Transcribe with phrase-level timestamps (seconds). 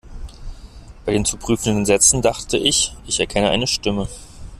[1.05, 4.07] Bei den zu prüfenden Sätzen dachte ich, ich erkenne eine Stimme.